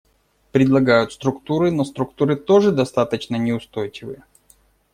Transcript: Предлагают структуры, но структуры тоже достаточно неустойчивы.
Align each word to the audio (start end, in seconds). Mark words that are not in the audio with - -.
Предлагают 0.51 1.13
структуры, 1.13 1.69
но 1.69 1.85
структуры 1.85 2.35
тоже 2.35 2.71
достаточно 2.71 3.35
неустойчивы. 3.35 4.23